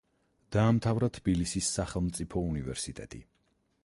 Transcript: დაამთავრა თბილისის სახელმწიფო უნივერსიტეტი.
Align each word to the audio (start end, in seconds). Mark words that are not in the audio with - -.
დაამთავრა 0.55 1.09
თბილისის 1.17 1.69
სახელმწიფო 1.79 2.43
უნივერსიტეტი. 2.47 3.21